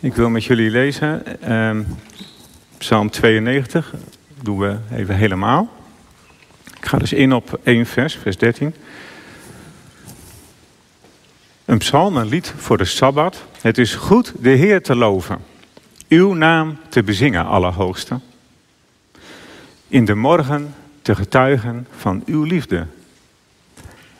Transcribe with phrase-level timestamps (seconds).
[0.00, 1.82] Ik wil met jullie lezen ehm,
[2.76, 3.94] Psalm 92.
[4.42, 5.68] doen we even helemaal.
[6.76, 8.74] Ik ga dus in op één vers, vers 13.
[11.64, 13.44] Een psalm, een lied voor de Sabbat.
[13.60, 15.38] Het is goed de Heer te loven.
[16.08, 18.20] Uw naam te bezingen, Allerhoogste.
[19.88, 22.86] In de morgen te getuigen van uw liefde.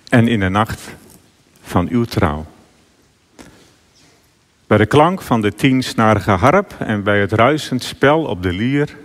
[0.09, 0.83] En in de nacht
[1.63, 2.47] van uw trouw.
[4.69, 8.97] Bij de klank van de tiensnarige harp en bij het ruisend spel op de lier.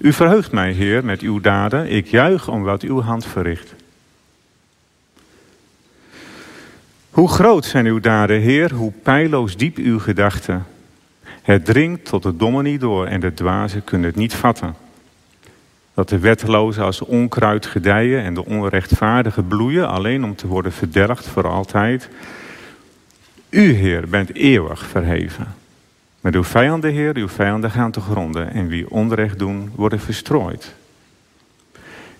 [0.00, 1.90] U verheugt mij, Heer, met uw daden.
[1.90, 3.74] Ik juich om wat uw hand verricht.
[7.10, 10.66] Hoe groot zijn uw daden, Heer, hoe pijloos diep uw gedachten.
[11.42, 14.74] Het dringt tot de domme niet door en de dwazen kunnen het niet vatten.
[15.94, 21.26] Dat de wettelozen als onkruid gedijen en de onrechtvaardigen bloeien, alleen om te worden verdelgd
[21.26, 22.08] voor altijd.
[23.54, 25.54] U, Heer, bent eeuwig verheven.
[26.20, 28.52] Met uw vijanden, Heer, uw vijanden gaan te gronden.
[28.52, 30.74] En wie onrecht doen, worden verstrooid.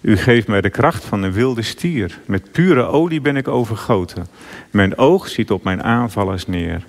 [0.01, 2.19] U geeft mij de kracht van een wilde stier.
[2.27, 4.27] Met pure olie ben ik overgoten.
[4.71, 6.87] Mijn oog ziet op mijn aanvallers neer.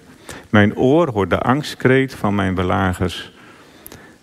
[0.50, 3.31] Mijn oor hoort de angstkreet van mijn belagers.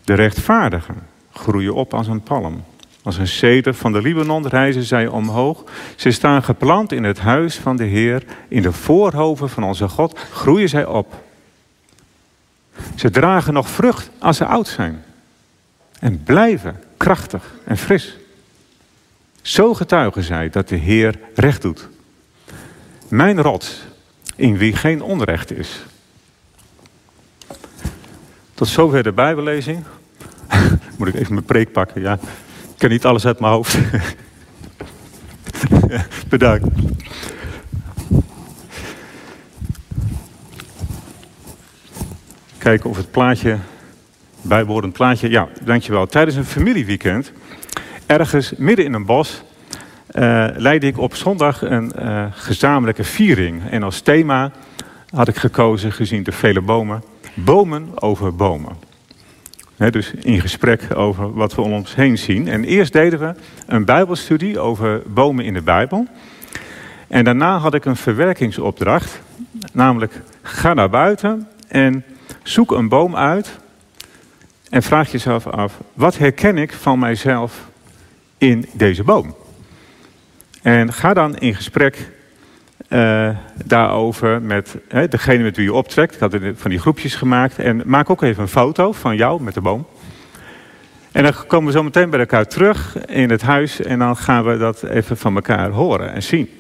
[0.05, 0.97] De rechtvaardigen
[1.33, 2.65] groeien op als een palm.
[3.03, 5.65] Als een ceder van de Libanon reizen zij omhoog.
[5.97, 8.23] Ze staan geplant in het huis van de Heer.
[8.49, 11.15] In de voorhoven van onze God groeien zij op.
[12.95, 15.05] Ze dragen nog vrucht als ze oud zijn.
[15.99, 18.17] En blijven krachtig en fris.
[19.43, 21.89] Zo getuigen zij dat de Heer recht doet.
[23.09, 23.83] Mijn rots,
[24.37, 25.85] in wie geen onrecht is.
[28.55, 29.85] Tot zover de Bijbellezing.
[30.99, 32.19] Moet ik even mijn preek pakken, ja.
[32.83, 33.79] Ken niet alles uit mijn hoofd.
[36.29, 36.67] Bedankt.
[42.59, 43.59] Kijken of het plaatje,
[44.41, 46.07] bijbehorend plaatje, ja, dankjewel.
[46.07, 47.33] Tijdens een familieweekend,
[48.07, 49.43] ergens midden in een bos,
[50.13, 53.71] uh, leidde ik op zondag een uh, gezamenlijke viering.
[53.71, 54.53] En als thema
[55.11, 57.03] had ik gekozen, gezien de vele bomen,
[57.35, 58.92] bomen over bomen.
[59.77, 62.49] Dus in gesprek over wat we om ons heen zien.
[62.49, 63.35] En eerst deden we
[63.67, 66.07] een bijbelstudie over bomen in de Bijbel.
[67.09, 69.21] En daarna had ik een verwerkingsopdracht.
[69.73, 72.05] Namelijk, ga naar buiten en
[72.43, 73.59] zoek een boom uit.
[74.69, 77.69] En vraag jezelf af, wat herken ik van mijzelf
[78.39, 79.35] in deze boom?
[80.63, 82.11] En ga dan in gesprek
[82.93, 83.29] uh,
[83.65, 84.77] daarover met
[85.09, 86.15] degene met wie je optrekt.
[86.15, 87.59] Ik had van die groepjes gemaakt.
[87.59, 89.87] En maak ook even een foto van jou met de boom.
[91.13, 93.81] En dan komen we zo meteen bij elkaar terug in het huis.
[93.81, 96.51] En dan gaan we dat even van elkaar horen en zien.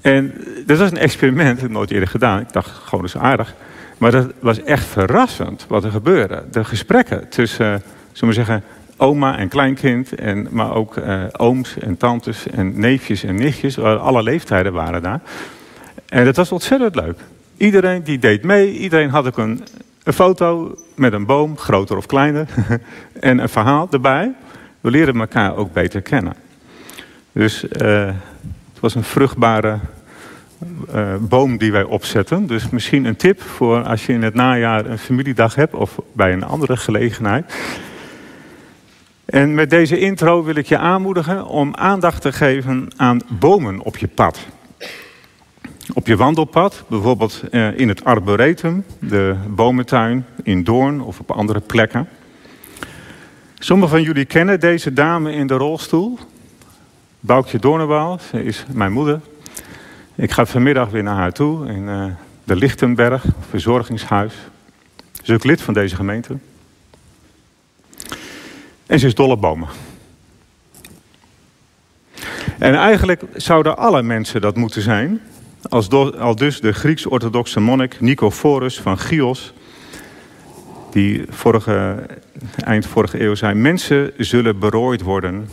[0.00, 0.34] En
[0.66, 2.40] dat was een experiment, dat nooit eerder gedaan.
[2.40, 3.54] Ik dacht, gewoon eens aardig.
[3.98, 6.44] Maar dat was echt verrassend wat er gebeurde.
[6.50, 7.78] De gesprekken tussen, uh,
[8.12, 8.62] zullen we zeggen,
[8.96, 13.78] oma en kleinkind, en, maar ook uh, ooms en tantes en neefjes en nichtjes.
[13.78, 15.20] Alle leeftijden waren daar.
[16.08, 17.18] En dat was ontzettend leuk.
[17.56, 18.72] Iedereen die deed mee.
[18.72, 19.64] Iedereen had ook een,
[20.02, 22.48] een foto met een boom, groter of kleiner.
[23.20, 24.32] en een verhaal erbij.
[24.80, 26.34] We leerden elkaar ook beter kennen.
[27.32, 28.06] Dus uh,
[28.72, 29.78] het was een vruchtbare
[30.94, 32.46] uh, boom die wij opzetten.
[32.46, 36.32] Dus misschien een tip voor als je in het najaar een familiedag hebt of bij
[36.32, 37.54] een andere gelegenheid.
[39.34, 43.96] En met deze intro wil ik je aanmoedigen om aandacht te geven aan bomen op
[43.96, 44.46] je pad.
[45.92, 51.60] Op je wandelpad, bijvoorbeeld eh, in het arboretum, de bomentuin, in Doorn of op andere
[51.60, 52.08] plekken.
[53.58, 56.18] Sommigen van jullie kennen deze dame in de rolstoel.
[57.20, 59.20] Boukje Doornenwaal, ze is mijn moeder.
[60.14, 62.04] Ik ga vanmiddag weer naar haar toe in uh,
[62.44, 64.34] de Lichtenberg, verzorgingshuis.
[65.12, 66.36] Ze is ook lid van deze gemeente.
[68.86, 69.68] En ze is dol op bomen.
[72.58, 75.20] En eigenlijk zouden alle mensen dat moeten zijn.
[75.68, 79.52] Als al dus de Grieks-orthodoxe monnik Nicophorus van Chios.
[80.90, 82.06] Die vorige,
[82.56, 85.48] eind vorige eeuw zei: Mensen zullen berooid worden.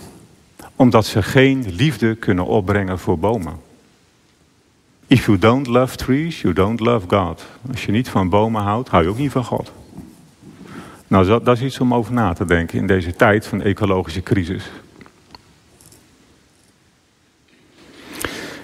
[0.75, 3.59] omdat ze geen liefde kunnen opbrengen voor bomen.
[5.07, 7.45] If you don't love trees, you don't love God.
[7.71, 9.71] Als je niet van bomen houdt, hou je ook niet van God.
[11.11, 14.23] Nou, dat, dat is iets om over na te denken in deze tijd van ecologische
[14.23, 14.63] crisis.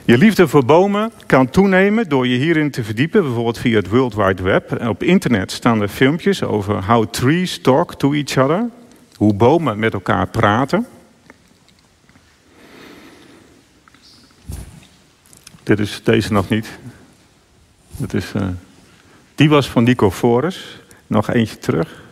[0.06, 4.16] Je liefde voor bomen kan toenemen door je hierin te verdiepen, bijvoorbeeld via het World
[4.16, 4.88] Wide Web.
[4.88, 8.70] Op internet staan er filmpjes over how trees talk to each other,
[9.16, 10.88] hoe bomen met elkaar praten.
[15.64, 16.68] Dit is deze nog niet.
[17.98, 18.48] Dit is uh,
[19.36, 20.82] Die was van Nico Forus.
[21.08, 22.06] Nog eentje terug.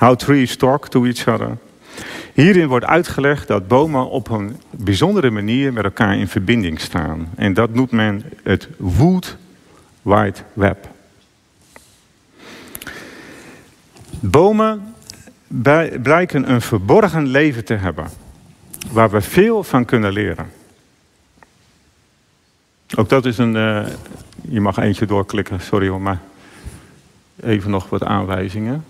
[0.00, 1.58] How trees talk to each other.
[2.34, 7.28] Hierin wordt uitgelegd dat bomen op een bijzondere manier met elkaar in verbinding staan.
[7.36, 9.36] En dat noemt men het Wood
[10.02, 10.88] Wide Web.
[14.20, 14.94] Bomen
[16.02, 18.08] blijken een verborgen leven te hebben,
[18.90, 20.50] waar we veel van kunnen leren.
[22.96, 23.54] Ook dat is een.
[23.54, 23.86] Uh,
[24.48, 26.20] je mag eentje doorklikken, sorry hoor, maar
[27.40, 28.84] even nog wat aanwijzingen.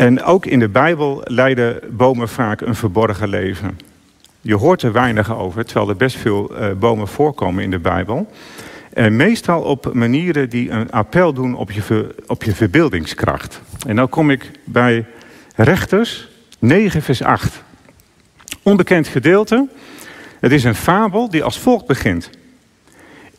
[0.00, 3.78] En ook in de Bijbel leiden bomen vaak een verborgen leven.
[4.40, 8.30] Je hoort er weinig over, terwijl er best veel uh, bomen voorkomen in de Bijbel.
[8.92, 13.60] En meestal op manieren die een appel doen op je, op je verbeeldingskracht.
[13.86, 15.06] En dan kom ik bij
[15.56, 17.62] Rechters 9, vers 8.
[18.62, 19.68] Onbekend gedeelte.
[20.38, 22.30] Het is een fabel die als volgt begint.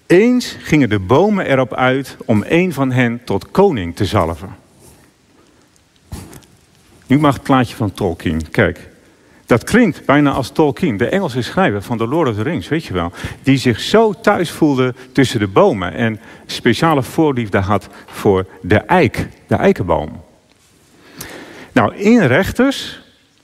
[0.05, 4.60] Eens gingen de bomen erop uit om een van hen tot koning te zalven.
[7.11, 8.51] Nu mag het plaatje van Tolkien.
[8.51, 8.89] Kijk,
[9.45, 12.85] dat klinkt bijna als Tolkien, de Engelse schrijver van The Lord of the Rings, weet
[12.85, 13.11] je wel.
[13.43, 19.27] Die zich zo thuis voelde tussen de bomen en speciale voorliefde had voor de eik,
[19.47, 20.23] de eikenboom.
[21.71, 23.01] Nou, in rechters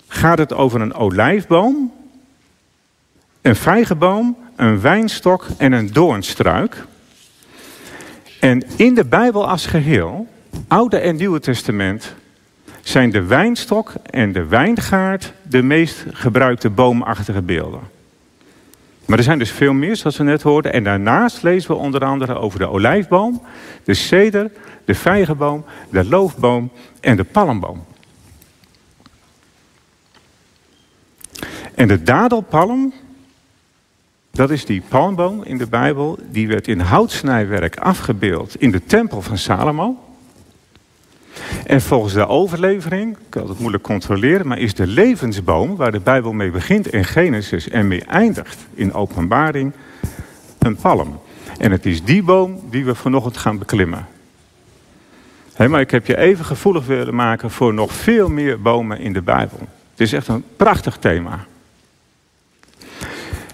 [0.07, 1.93] gaat het over een olijfboom,
[3.41, 6.85] een vijgenboom, een wijnstok en een doornstruik.
[8.39, 10.27] En in de Bijbel als geheel,
[10.67, 12.15] Oude en Nieuwe Testament,
[12.87, 17.79] zijn de wijnstok en de wijngaard de meest gebruikte boomachtige beelden.
[19.05, 20.73] Maar er zijn dus veel meer, zoals we net hoorden.
[20.73, 23.41] En daarnaast lezen we onder andere over de olijfboom,
[23.83, 24.51] de ceder,
[24.85, 27.85] de vijgenboom, de loofboom en de palmboom.
[31.75, 32.93] En de dadelpalm,
[34.31, 39.21] dat is die palmboom in de Bijbel, die werd in houtsnijwerk afgebeeld in de tempel
[39.21, 40.06] van Salomo.
[41.65, 45.99] En volgens de overlevering, ik kan het moeilijk controleren, maar is de levensboom waar de
[45.99, 49.73] Bijbel mee begint in Genesis en mee eindigt in Openbaring
[50.59, 51.19] een palm.
[51.57, 54.07] En het is die boom die we vanochtend gaan beklimmen.
[55.57, 59.21] maar ik heb je even gevoelig willen maken voor nog veel meer bomen in de
[59.21, 59.59] Bijbel.
[59.91, 61.45] Het is echt een prachtig thema.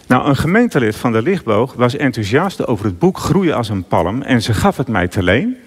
[0.07, 4.21] Nou, een gemeentelid van de Lichtboog was enthousiast over het boek Groeien als een palm
[4.21, 5.57] en ze gaf het mij te leen.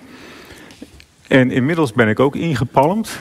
[1.28, 3.20] En inmiddels ben ik ook ingepalmd.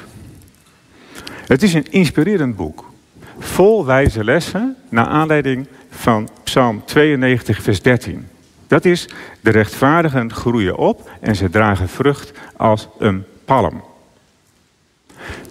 [1.47, 2.91] Het is een inspirerend boek.
[3.39, 8.27] Vol wijze lessen naar aanleiding van Psalm 92, vers 13.
[8.67, 9.09] Dat is,
[9.41, 13.83] de rechtvaardigen groeien op en ze dragen vrucht als een palm.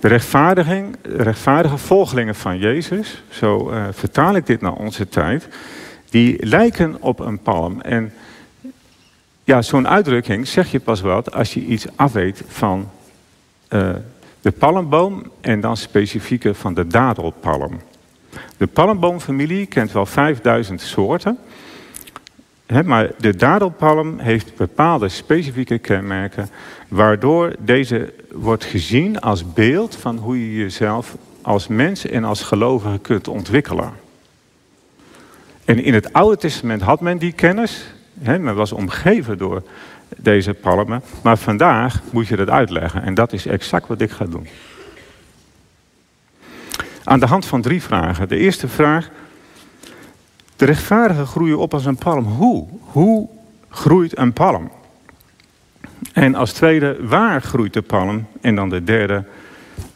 [0.01, 5.49] De rechtvaardiging, rechtvaardige volgelingen van Jezus, zo uh, vertaal ik dit naar onze tijd,
[6.11, 7.81] die lijken op een palm.
[7.81, 8.13] En
[9.45, 12.91] ja, zo'n uitdrukking zeg je pas wat als je iets afweet van
[13.71, 13.91] uh,
[14.41, 17.81] de palmboom en dan specifieke van de dadelpalm.
[18.57, 21.39] De palmboomfamilie kent wel 5000 soorten.
[22.67, 26.49] Hè, maar de dadelpalm heeft bepaalde specifieke kenmerken,
[26.89, 32.99] waardoor deze wordt gezien als beeld van hoe je jezelf als mens en als gelovige
[32.99, 33.93] kunt ontwikkelen.
[35.65, 37.94] En in het Oude Testament had men die kennis,
[38.25, 39.63] He, men was omgeven door
[40.17, 41.03] deze palmen.
[41.23, 43.03] Maar vandaag moet je dat uitleggen.
[43.03, 44.47] En dat is exact wat ik ga doen.
[47.05, 48.29] Aan de hand van drie vragen.
[48.29, 49.11] De eerste vraag.
[50.57, 52.25] De rechtvaardigen groeien op als een palm.
[52.25, 52.69] Hoe?
[52.81, 53.29] Hoe
[53.69, 54.71] groeit een palm?
[56.13, 58.27] En als tweede, waar groeit de palm?
[58.41, 59.25] En dan de derde,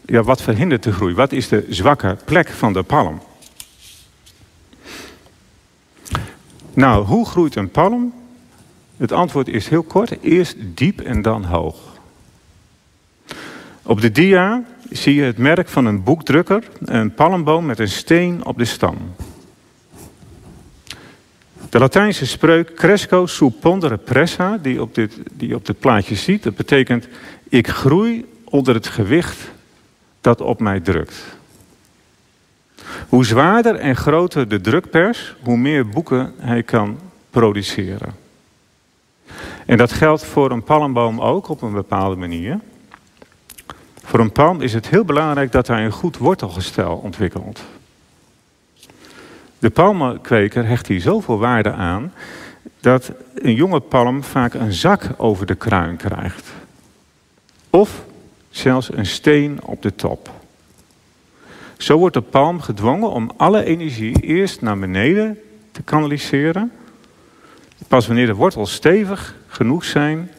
[0.04, 1.14] ja, wat verhindert de groei?
[1.14, 3.20] Wat is de zwakke plek van de palm?
[6.78, 8.12] Nou, hoe groeit een palm?
[8.96, 10.22] Het antwoord is heel kort.
[10.22, 11.76] Eerst diep en dan hoog.
[13.82, 16.64] Op de dia zie je het merk van een boekdrukker.
[16.84, 18.96] Een palmboom met een steen op de stam.
[21.68, 26.42] De Latijnse spreuk cresco su pondere pressa, die op, dit, die op dit plaatje ziet,
[26.42, 27.08] dat betekent
[27.48, 29.50] ik groei onder het gewicht
[30.20, 31.37] dat op mij drukt.
[33.08, 36.98] Hoe zwaarder en groter de drukpers, hoe meer boeken hij kan
[37.30, 38.14] produceren.
[39.66, 42.60] En dat geldt voor een palmboom ook op een bepaalde manier.
[44.04, 47.60] Voor een palm is het heel belangrijk dat hij een goed wortelgestel ontwikkelt.
[49.58, 52.12] De palmenkweker hecht hier zoveel waarde aan
[52.80, 56.48] dat een jonge palm vaak een zak over de kruin krijgt.
[57.70, 58.04] Of
[58.50, 60.30] zelfs een steen op de top.
[61.78, 65.38] Zo wordt de palm gedwongen om alle energie eerst naar beneden
[65.72, 66.72] te kanaliseren.
[67.88, 70.30] Pas wanneer de wortels stevig genoeg zijn,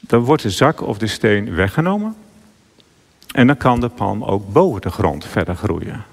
[0.00, 2.16] dan wordt de zak of de steen weggenomen.
[3.32, 6.04] En dan kan de palm ook boven de grond verder groeien.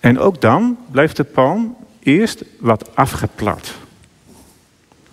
[0.00, 3.74] En ook dan blijft de palm eerst wat afgeplat.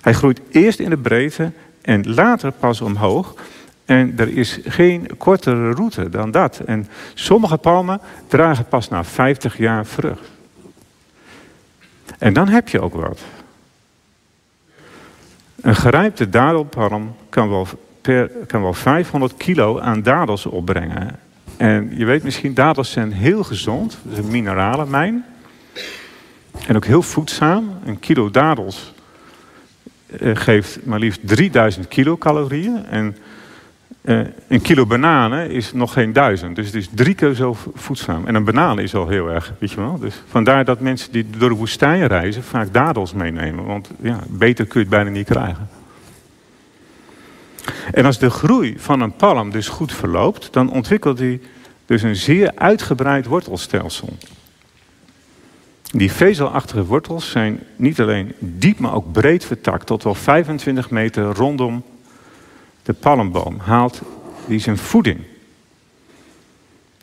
[0.02, 3.34] Hij groeit eerst in de breedte en later pas omhoog.
[3.86, 6.60] En er is geen kortere route dan dat.
[6.60, 10.30] En sommige palmen dragen pas na 50 jaar vrucht.
[12.20, 13.20] En dan heb je ook wat.
[15.62, 17.68] Een gerijpte dadelpalm kan wel,
[18.02, 21.20] per, kan wel 500 kilo aan dadels opbrengen.
[21.58, 23.98] En je weet misschien, dadels zijn heel gezond.
[24.04, 25.26] Het is een mineralenmijn.
[26.68, 27.70] En ook heel voedzaam.
[27.86, 28.94] Een kilo dadels
[30.22, 32.86] uh, geeft maar liefst 3000 kilocalorieën.
[32.86, 33.18] En
[34.06, 36.56] uh, een kilo bananen is nog geen duizend.
[36.56, 38.28] Dus het is drie keer zo voedzaam.
[38.28, 40.00] En een banaan is al heel erg, weet je wel.
[40.00, 43.66] Dus vandaar dat mensen die door de woestijn reizen vaak dadels meenemen.
[43.66, 45.70] Want ja, beter kun je het bijna niet krijgen.
[47.92, 51.42] En als de groei van een palm dus goed verloopt, dan ontwikkelt hij
[51.86, 54.10] dus een zeer uitgebreid wortelstelsel.
[55.92, 61.24] Die vezelachtige wortels zijn niet alleen diep, maar ook breed vertakt, tot wel 25 meter
[61.24, 61.84] rondom
[62.86, 63.60] de palmboom.
[63.60, 64.02] Haalt
[64.46, 65.20] die zijn voeding.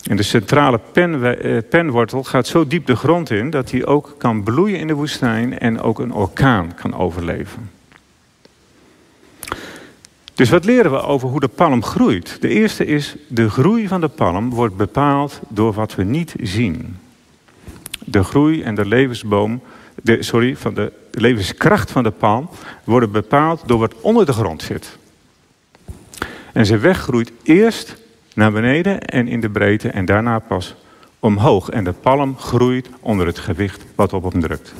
[0.02, 4.14] En de centrale pen, eh, penwortel gaat zo diep de grond in dat hij ook
[4.18, 7.70] kan bloeien in de woestijn en ook een orkaan kan overleven.
[10.34, 12.36] Dus wat leren we over hoe de palm groeit?
[12.40, 16.96] De eerste is, de groei van de palm wordt bepaald door wat we niet zien.
[18.04, 19.60] De groei en de levensboom,
[20.04, 22.48] sorry, van de levenskracht van de palm
[22.84, 24.98] worden bepaald door wat onder de grond zit.
[26.52, 27.96] En zijn weg groeit eerst
[28.34, 30.74] naar beneden en in de breedte en daarna pas
[31.18, 31.68] omhoog.
[31.68, 34.74] En de palm groeit onder het gewicht wat op hem drukt.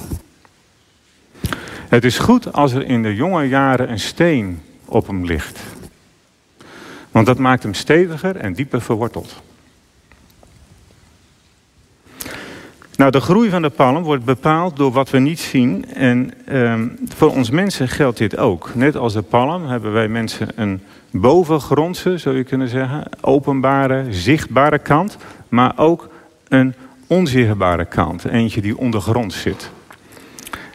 [1.89, 5.61] Het is goed als er in de jonge jaren een steen op hem ligt.
[7.11, 9.43] Want dat maakt hem steviger en dieper verworteld.
[12.97, 15.85] Nou, de groei van de palm wordt bepaald door wat we niet zien.
[15.95, 18.75] En ehm, voor ons mensen geldt dit ook.
[18.75, 24.79] Net als de palm hebben wij mensen een bovengrondse, zou je kunnen zeggen, openbare, zichtbare
[24.79, 25.17] kant,
[25.49, 26.09] maar ook
[26.49, 26.75] een
[27.07, 29.71] onzichtbare kant, eentje die ondergrond zit.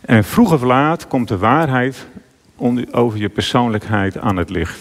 [0.01, 2.07] En vroeg of laat komt de waarheid
[2.91, 4.79] over je persoonlijkheid aan het licht.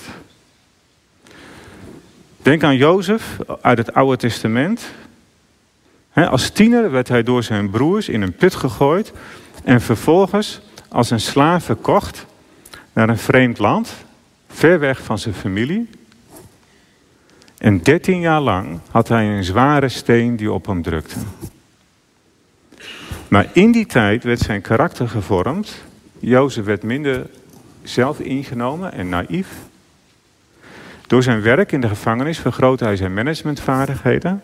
[2.43, 4.91] Denk aan Jozef uit het Oude Testament.
[6.13, 9.13] als tiener werd hij door zijn broers in een put gegooid
[9.65, 12.27] en vervolgens als een slaaf verkocht
[12.93, 14.06] naar een vreemd land,
[14.57, 15.89] ver weg van zijn familie.
[17.59, 21.17] En dertien jaar lang had hij een zware steen die op hem drukte.
[23.29, 25.83] Maar in die tijd werd zijn karakter gevormd.
[26.19, 27.27] Jozef werd minder
[27.83, 29.49] zelf ingenomen en naïef.
[31.07, 34.43] Door zijn werk in de gevangenis vergrootte hij zijn managementvaardigheden.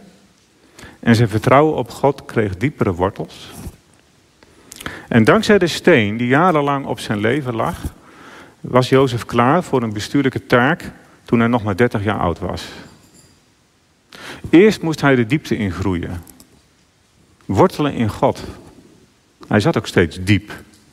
[1.00, 3.50] En zijn vertrouwen op God kreeg diepere wortels.
[5.08, 7.80] En dankzij de steen die jarenlang op zijn leven lag,
[8.62, 10.90] was Jozef klaar voor een bestuurlijke taak
[11.24, 12.68] toen hij nog maar 30 jaar oud was.
[14.50, 16.22] Eerst moest hij de diepte ingroeien.
[17.44, 18.42] Wortelen in God.
[19.48, 20.52] Hij zat ook steeds diep.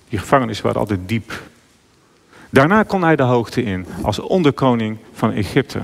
[0.10, 1.42] Die gevangenissen waren altijd diep.
[2.50, 5.82] Daarna kon hij de hoogte in als onderkoning van Egypte.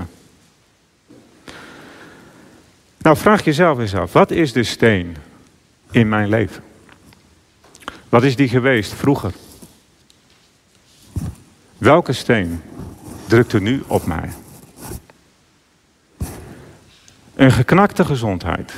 [2.98, 5.16] Nou, vraag jezelf eens af, wat is de steen
[5.92, 6.64] in mijn leven?
[8.10, 9.34] Wat is die geweest vroeger?
[11.86, 12.62] Welke steen
[13.28, 14.30] drukt er nu op mij?
[17.36, 18.74] Een geknakte gezondheid.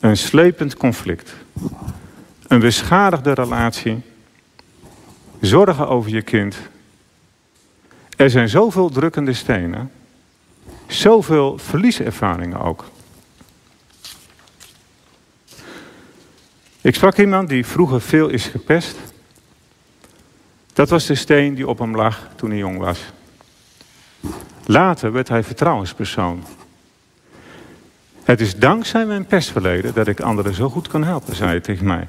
[0.00, 1.34] Een slepend conflict.
[2.46, 4.02] Een beschadigde relatie
[5.40, 6.56] Zorgen over je kind.
[8.16, 9.90] Er zijn zoveel drukkende stenen.
[10.86, 12.84] Zoveel verlieservaringen ook.
[16.80, 19.13] Ik sprak iemand die vroeger veel is gepest.
[20.74, 23.00] Dat was de steen die op hem lag toen hij jong was.
[24.64, 26.44] Later werd hij vertrouwenspersoon.
[28.24, 31.86] Het is dankzij mijn pestverleden dat ik anderen zo goed kan helpen, zei hij tegen
[31.86, 32.08] mij.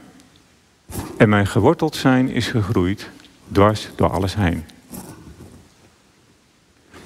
[1.17, 3.09] En mijn geworteld zijn is gegroeid
[3.51, 4.65] dwars door alles heen.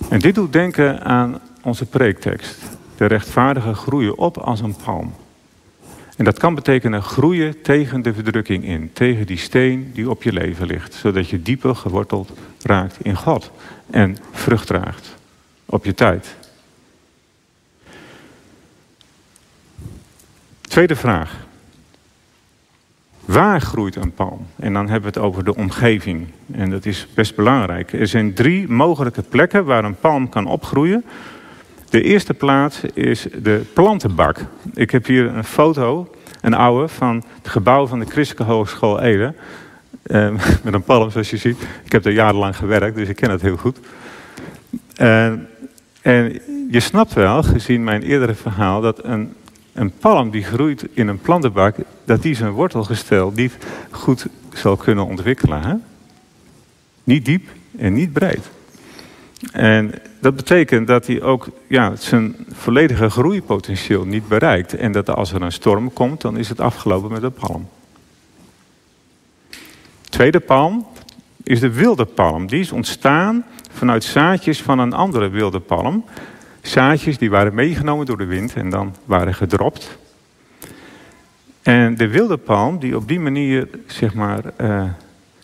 [0.09, 2.57] En dit doet denken aan onze preektekst.
[2.97, 5.13] De rechtvaardigen groeien op als een palm.
[6.19, 8.89] En dat kan betekenen groeien tegen de verdrukking in.
[8.93, 10.93] Tegen die steen die op je leven ligt.
[10.93, 13.51] Zodat je dieper geworteld raakt in God.
[13.89, 15.15] En vrucht draagt
[15.65, 16.35] op je tijd.
[20.61, 21.47] Tweede vraag.
[23.25, 24.47] Waar groeit een palm?
[24.55, 26.27] En dan hebben we het over de omgeving.
[26.51, 27.93] En dat is best belangrijk.
[27.93, 31.05] Er zijn drie mogelijke plekken waar een palm kan opgroeien.
[31.89, 34.37] De eerste plaats is de plantenbak.
[34.73, 39.33] Ik heb hier een foto, een oude, van het gebouw van de Christelijke Hogeschool Ede.
[40.03, 40.29] Eh,
[40.63, 41.57] met een palm, zoals je ziet.
[41.85, 43.79] Ik heb er jarenlang gewerkt, dus ik ken het heel goed.
[45.01, 45.25] Uh,
[46.01, 46.41] en
[46.71, 49.33] je snapt wel, gezien mijn eerdere verhaal, dat een
[49.79, 53.57] een palm die groeit in een plantenbak, dat die zijn wortelgestel niet
[53.89, 55.61] goed zal kunnen ontwikkelen.
[55.61, 55.73] Hè?
[57.03, 58.49] Niet diep en niet breed.
[59.51, 64.75] En dat betekent dat hij ook ja, zijn volledige groeipotentieel niet bereikt.
[64.75, 67.69] En dat als er een storm komt, dan is het afgelopen met de palm.
[70.09, 70.87] Tweede palm
[71.43, 72.47] is de wilde palm.
[72.47, 76.03] Die is ontstaan vanuit zaadjes van een andere wilde palm
[76.61, 79.97] zaadjes die waren meegenomen door de wind en dan waren gedropt.
[81.61, 84.83] En de wilde palm die op die manier zeg maar, uh,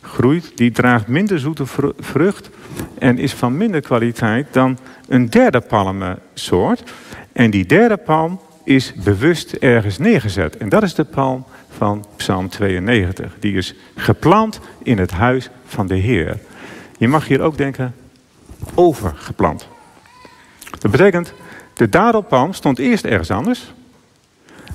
[0.05, 1.63] groeit, die draagt minder zoete
[2.00, 2.50] vrucht
[3.00, 6.83] en is van minder kwaliteit dan een derde palmensoort.
[7.31, 10.57] En die derde palm is bewust ergens neergezet.
[10.57, 13.35] En dat is de palm van Psalm 92.
[13.39, 16.39] Die is geplant in het huis van de Heer.
[16.97, 17.95] Je mag hier ook denken,
[18.74, 19.67] overgeplant.
[20.79, 21.33] Dat betekent,
[21.74, 23.74] de dadelpalm stond eerst ergens anders,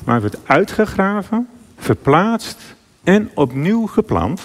[0.05, 4.43] maar werd uitgegraven, verplaatst en opnieuw geplant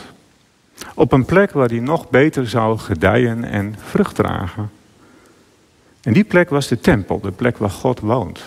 [0.94, 4.72] op een plek waar hij nog beter zou gedijen en vrucht dragen.
[6.02, 8.44] En die plek was de tempel, de plek waar God woont.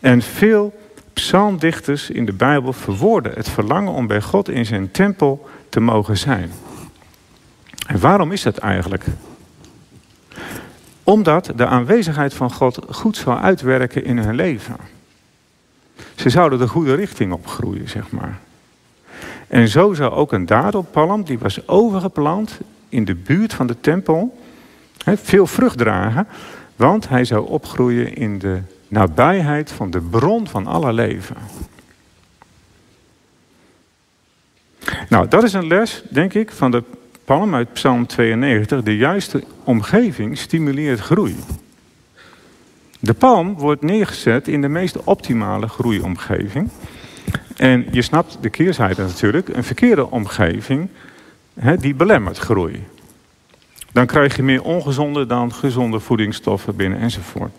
[0.00, 0.80] En veel
[1.12, 6.18] psalmdichters in de Bijbel verwoorden het verlangen om bij God in zijn tempel te mogen
[6.18, 6.52] zijn.
[7.86, 9.04] En waarom is dat eigenlijk?
[11.04, 14.76] Omdat de aanwezigheid van God goed zou uitwerken in hun leven.
[16.14, 18.38] Ze zouden de goede richting opgroeien, zeg maar.
[19.48, 22.58] En zo zou ook een dadelpalm, die was overgeplant
[22.88, 24.38] in de buurt van de tempel,
[25.04, 26.26] veel vrucht dragen.
[26.76, 31.36] Want hij zou opgroeien in de nabijheid van de bron van alle leven.
[35.08, 36.82] Nou, dat is een les, denk ik, van de
[37.24, 41.36] palm uit Psalm 92, de juiste omgeving stimuleert groei.
[42.98, 46.68] De palm wordt neergezet in de meest optimale groeiomgeving.
[47.56, 50.88] En je snapt de keerzijde natuurlijk, een verkeerde omgeving,
[51.60, 52.84] hè, die belemmert groei.
[53.92, 57.52] Dan krijg je meer ongezonde dan gezonde voedingsstoffen binnen enzovoort.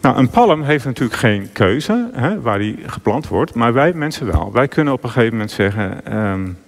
[0.00, 4.26] Nou, een palm heeft natuurlijk geen keuze hè, waar die geplant wordt, maar wij mensen
[4.26, 4.52] wel.
[4.52, 6.58] Wij kunnen op een gegeven moment zeggen, um,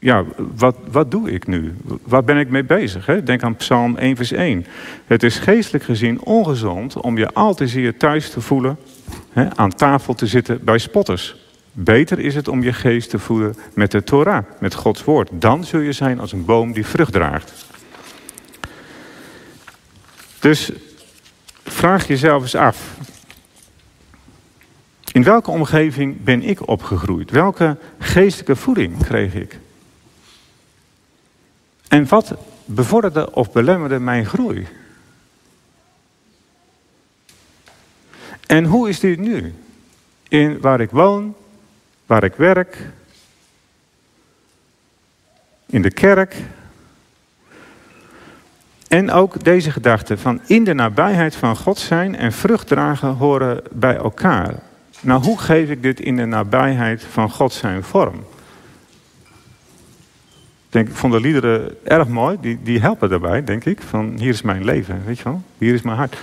[0.00, 0.24] ja,
[0.56, 1.74] wat, wat doe ik nu?
[2.02, 3.06] Waar ben ik mee bezig?
[3.06, 3.22] Hè?
[3.22, 4.66] Denk aan Psalm 1, vers 1.
[5.06, 8.76] Het is geestelijk gezien ongezond om je al te zeer thuis te voelen,
[9.32, 11.36] hè, aan tafel te zitten bij spotters.
[11.72, 15.28] Beter is het om je geest te voeden met de Torah, met Gods woord.
[15.32, 17.66] Dan zul je zijn als een boom die vrucht draagt.
[20.38, 20.70] Dus
[21.64, 22.96] vraag jezelf eens af.
[25.12, 27.30] In welke omgeving ben ik opgegroeid?
[27.30, 29.58] Welke geestelijke voeding kreeg ik?
[31.90, 34.66] En wat bevorderde of belemmerde mijn groei?
[38.46, 39.54] En hoe is dit nu?
[40.28, 41.34] In waar ik woon,
[42.06, 42.78] waar ik werk,
[45.66, 46.36] in de kerk.
[48.88, 53.62] En ook deze gedachte van in de nabijheid van God zijn en vrucht dragen horen
[53.70, 54.54] bij elkaar.
[55.00, 58.24] Nou, hoe geef ik dit in de nabijheid van God zijn vorm?
[60.70, 62.36] Denk, ik vond de liederen erg mooi.
[62.40, 63.80] Die, die helpen daarbij, denk ik.
[63.80, 65.42] Van hier is mijn leven, weet je wel.
[65.58, 66.16] Hier is mijn hart.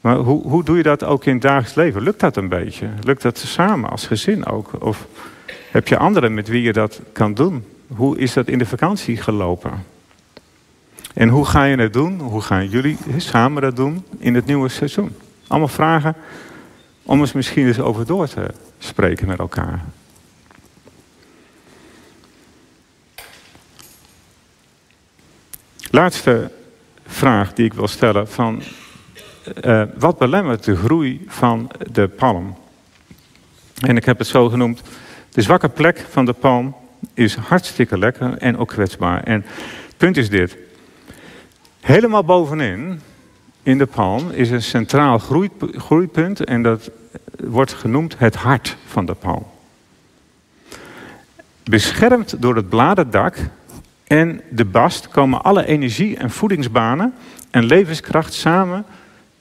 [0.00, 2.02] Maar hoe, hoe doe je dat ook in het dagelijks leven?
[2.02, 2.88] Lukt dat een beetje?
[3.00, 4.70] Lukt dat samen als gezin ook?
[4.84, 5.06] Of
[5.70, 7.64] heb je anderen met wie je dat kan doen?
[7.86, 9.84] Hoe is dat in de vakantie gelopen?
[11.14, 12.20] En hoe ga je het doen?
[12.20, 15.16] Hoe gaan jullie samen dat doen in het nieuwe seizoen?
[15.46, 16.14] Allemaal vragen
[17.02, 19.84] om eens misschien eens over door te spreken met elkaar.
[25.92, 26.50] Laatste
[27.06, 28.62] vraag die ik wil stellen van
[29.64, 32.56] uh, wat belemmert de groei van de palm?
[33.80, 34.82] En ik heb het zo genoemd,
[35.30, 36.76] de zwakke plek van de palm
[37.14, 39.22] is hartstikke lekker en ook kwetsbaar.
[39.22, 39.44] En
[39.86, 40.56] het punt is dit,
[41.80, 43.00] helemaal bovenin
[43.62, 45.18] in de palm is een centraal
[45.76, 46.90] groeipunt en dat
[47.44, 49.46] wordt genoemd het hart van de palm.
[51.64, 53.36] Beschermd door het bladerdak
[54.10, 57.14] en de bast komen alle energie en voedingsbanen
[57.50, 58.84] en levenskracht samen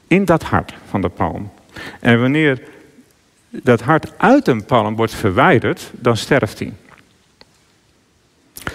[0.08, 1.52] in dat hart van de palm.
[2.00, 2.62] En wanneer
[3.50, 6.74] dat hart uit een palm wordt verwijderd, dan sterft hij.
[8.54, 8.74] Het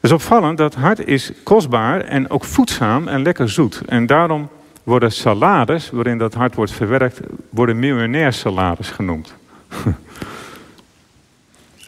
[0.00, 3.80] is opvallend, dat hart is kostbaar en ook voedzaam en lekker zoet.
[3.86, 4.48] En daarom
[4.82, 7.20] worden salades, waarin dat hart wordt verwerkt,
[7.50, 9.34] worden miljonairsalades genoemd.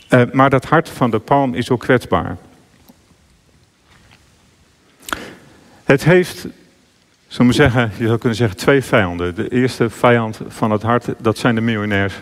[0.09, 2.37] uh, maar dat hart van de palm is ook kwetsbaar.
[5.85, 6.47] Het heeft,
[7.27, 9.35] zullen we zeggen, je zou kunnen zeggen, twee vijanden.
[9.35, 12.15] De eerste vijand van het hart, dat zijn de miljonairs.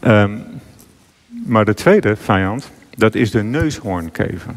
[0.00, 0.44] Um,
[1.28, 4.54] maar de tweede vijand, dat is de neushoornkever.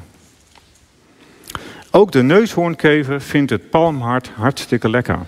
[1.92, 5.20] Ook de neushoornkever vindt het palmhart hartstikke lekker.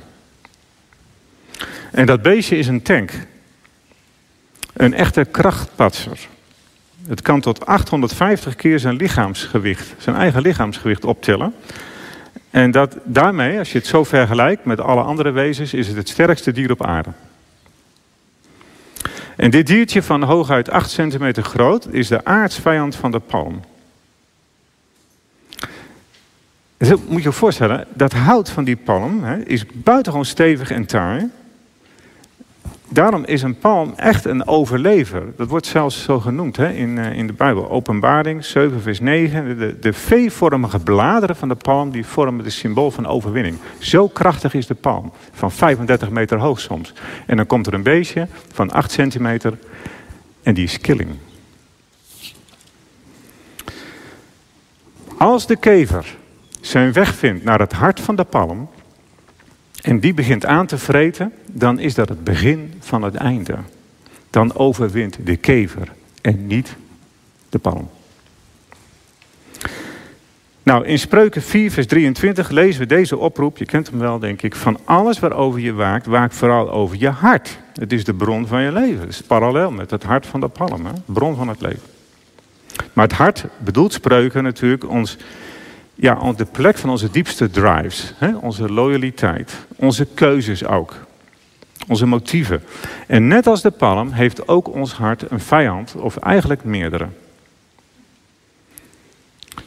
[1.92, 3.12] En dat beestje is een tank.
[4.74, 6.28] Een echte krachtpatser.
[7.08, 11.54] Het kan tot 850 keer zijn lichaamsgewicht, zijn eigen lichaamsgewicht optillen.
[12.50, 16.10] En dat, daarmee, als je het zo vergelijkt met alle andere wezens, is het het
[16.10, 17.10] sterkste dier op aarde.
[19.36, 23.62] En dit diertje van hooguit 8 centimeter groot is de aardsvijand van de palm.
[26.78, 30.86] Dus moet je je voorstellen, dat hout van die palm hè, is buitengewoon stevig en
[30.86, 31.30] taai.
[32.94, 35.24] Daarom is een palm echt een overlever.
[35.38, 37.70] Dat wordt zelfs zo genoemd hè, in, uh, in de Bijbel.
[37.70, 39.58] Openbaring 7 vers 9.
[39.58, 43.58] De, de V-vormige bladeren van de palm die vormen het symbool van overwinning.
[43.80, 45.12] Zo krachtig is de palm.
[45.32, 46.94] Van 35 meter hoog soms.
[47.26, 49.58] En dan komt er een beestje van 8 centimeter
[50.44, 51.10] en die is killing.
[55.18, 56.16] Als de kever
[56.62, 58.70] zijn weg vindt naar het hart van de palm
[59.84, 63.56] en die begint aan te vreten, dan is dat het begin van het einde.
[64.30, 65.88] Dan overwint de kever
[66.22, 66.76] en niet
[67.50, 67.90] de palm.
[70.64, 74.42] Nou, in Spreuken 4, vers 23 lezen we deze oproep, je kent hem wel denk
[74.42, 77.60] ik, van alles waarover je waakt, waak vooral over je hart.
[77.74, 79.00] Het is de bron van je leven.
[79.00, 80.92] Het is parallel met het hart van de palm, hè?
[81.06, 81.92] bron van het leven.
[82.94, 85.18] Maar het hart bedoelt Spreuken natuurlijk ons
[85.96, 88.14] ja, de plek van onze diepste drives.
[88.18, 88.36] Hè?
[88.36, 90.96] Onze loyaliteit, onze keuzes ook.
[91.88, 92.64] Onze motieven.
[93.08, 97.08] En net als de palm heeft ook ons hart een vijand, of eigenlijk meerdere.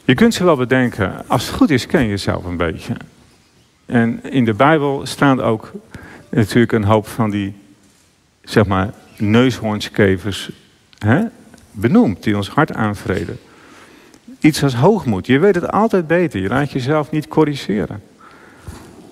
[0.05, 2.95] Je kunt ze wel bedenken, als het goed is, ken je jezelf een beetje.
[3.85, 5.71] En in de Bijbel staan ook
[6.29, 7.53] natuurlijk een hoop van die,
[8.43, 10.49] zeg maar, neushoornskevers
[10.97, 11.23] hè,
[11.71, 13.39] benoemd, die ons hart aanvreden.
[14.39, 15.27] Iets als hoogmoed.
[15.27, 16.41] Je weet het altijd beter.
[16.41, 18.03] Je laat jezelf niet corrigeren.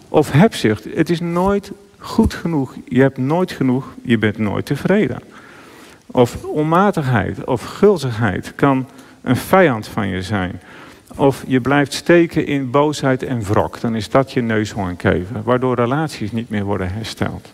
[0.10, 0.84] Of hebzucht.
[0.94, 2.76] Het is nooit goed genoeg.
[2.88, 3.88] Je hebt nooit genoeg.
[4.02, 5.20] Je bent nooit tevreden.
[6.06, 8.90] Of onmatigheid of gulzigheid kan
[9.22, 10.62] een vijand van je zijn.
[11.16, 13.82] Of je blijft steken in boosheid en wrok.
[13.82, 15.44] Dan is dat je neushoornkever.
[15.44, 17.54] Waardoor relaties niet meer worden hersteld.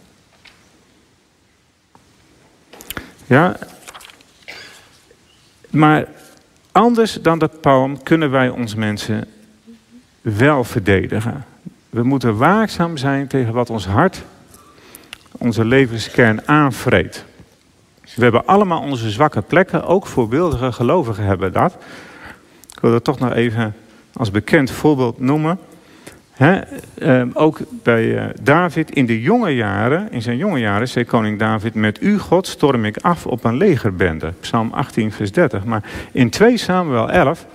[3.25, 3.57] Ja.
[5.69, 6.07] Maar
[6.71, 9.27] Anders dan de palm kunnen wij ons mensen
[10.21, 11.45] wel verdedigen.
[11.89, 14.23] We moeten waakzaam zijn tegen wat ons hart,
[15.31, 17.25] onze levenskern aanvreet.
[18.15, 21.77] We hebben allemaal onze zwakke plekken, ook voorbeeldige gelovigen hebben dat.
[22.73, 23.75] Ik wil dat toch nog even
[24.13, 25.59] als bekend voorbeeld noemen.
[26.41, 31.39] Ehm, ook bij eh, David in de jonge jaren, in zijn jonge jaren, zei koning
[31.39, 34.33] David: Met u, God, storm ik af op een legerbende.
[34.39, 35.63] Psalm 18, vers 30.
[35.63, 37.45] Maar in 2 Samuel 11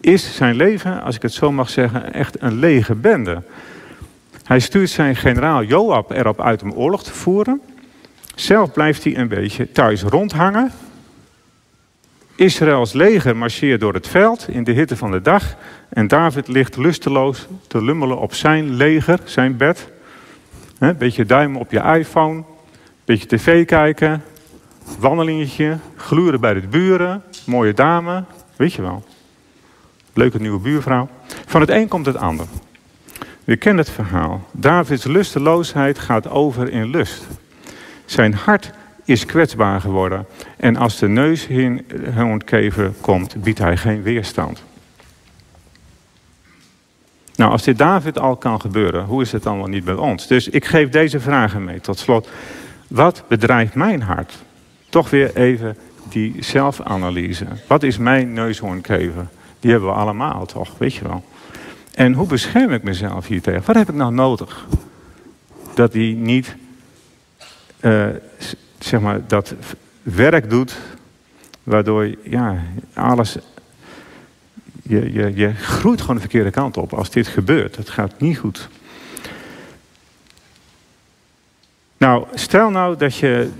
[0.00, 3.42] is zijn leven, als ik het zo mag zeggen, echt een legerbende.
[4.44, 7.60] Hij stuurt zijn generaal Joab erop uit om oorlog te voeren.
[8.34, 10.72] Zelf blijft hij een beetje thuis rondhangen.
[12.36, 15.56] Israëls leger marcheert door het veld in de hitte van de dag.
[15.88, 19.88] En David ligt lusteloos te lummelen op zijn leger, zijn bed.
[20.78, 22.44] Een beetje duimen op je iPhone.
[23.04, 24.22] Beetje tv kijken.
[24.98, 25.78] Wandelingetje.
[25.96, 27.22] Gluren bij de buren.
[27.46, 28.24] Mooie dame.
[28.56, 29.04] Weet je wel.
[30.12, 31.08] Leuke nieuwe buurvrouw.
[31.46, 32.46] Van het een komt het ander.
[33.44, 34.46] We kennen het verhaal.
[34.52, 37.26] Davids lusteloosheid gaat over in lust.
[38.04, 38.72] Zijn hart
[39.06, 40.26] is kwetsbaar geworden.
[40.56, 44.62] En als de neushoornkever komt, biedt hij geen weerstand.
[47.36, 50.26] Nou, als dit David al kan gebeuren, hoe is het dan wel niet bij ons?
[50.26, 52.28] Dus ik geef deze vragen mee tot slot.
[52.88, 54.32] Wat bedrijft mijn hart?
[54.88, 55.76] Toch weer even
[56.08, 57.46] die zelfanalyse.
[57.66, 59.26] Wat is mijn neushoornkever?
[59.60, 61.24] Die hebben we allemaal toch, weet je wel.
[61.94, 63.62] En hoe bescherm ik mezelf hier tegen?
[63.64, 64.66] Wat heb ik nou nodig?
[65.74, 66.56] Dat die niet
[67.80, 68.06] uh,
[68.78, 69.54] zeg maar, dat
[70.02, 70.76] werk doet,
[71.62, 72.62] waardoor ja,
[72.94, 73.36] alles.
[74.82, 77.76] Je, je, je groeit gewoon de verkeerde kant op als dit gebeurt.
[77.76, 78.68] Het gaat niet goed.
[81.96, 83.50] Nou, stel nou dat je,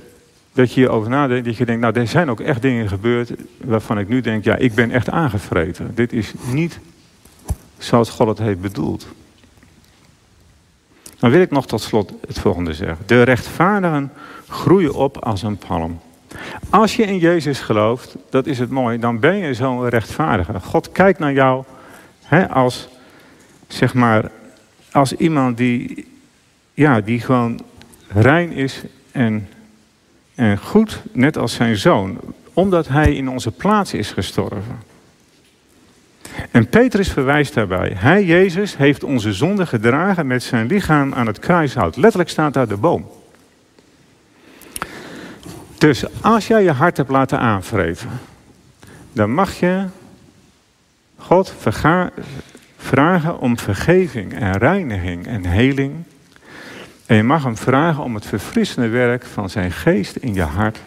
[0.52, 3.98] dat je hierover nadenkt, dat je denkt, nou, er zijn ook echt dingen gebeurd waarvan
[3.98, 5.94] ik nu denk, ja, ik ben echt aangevreten.
[5.94, 6.78] Dit is niet
[7.78, 9.06] zoals God het heeft bedoeld.
[11.18, 12.98] Dan wil ik nog tot slot het volgende zeggen.
[13.06, 14.12] De rechtvaardigen
[14.48, 16.00] groeien op als een palm.
[16.70, 20.60] Als je in Jezus gelooft, dat is het mooi, dan ben je zo'n rechtvaardige.
[20.60, 21.64] God kijkt naar jou
[22.22, 22.88] hè, als,
[23.68, 24.30] zeg maar,
[24.92, 26.06] als iemand die,
[26.74, 27.60] ja, die gewoon
[28.08, 29.48] rein is en,
[30.34, 32.18] en goed, net als zijn zoon,
[32.52, 34.78] omdat hij in onze plaats is gestorven.
[36.50, 37.92] En Petrus verwijst daarbij.
[37.96, 41.96] Hij, Jezus, heeft onze zonde gedragen met zijn lichaam aan het kruishout.
[41.96, 43.10] Letterlijk staat daar de boom.
[45.78, 48.08] Dus als jij je hart hebt laten aanvreten,
[49.12, 49.84] dan mag je
[51.18, 51.54] God
[52.76, 55.94] vragen om vergeving en reiniging en heling.
[57.06, 60.78] En je mag hem vragen om het verfrissende werk van zijn geest in je hart.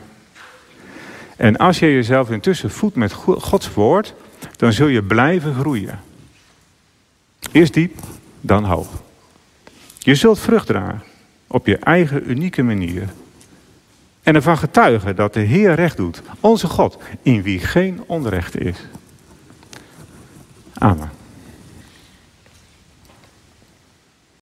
[1.36, 4.14] En als je jezelf intussen voedt met Gods woord,
[4.56, 6.00] dan zul je blijven groeien.
[7.52, 8.00] Eerst diep,
[8.42, 9.02] dan hoog.
[10.00, 11.02] Je zult vrucht dragen
[11.48, 13.10] op je eigen unieke manier.
[14.24, 18.78] En ervan getuigen dat de Heer recht doet, onze God, in wie geen onrecht is.
[20.74, 21.19] Amen.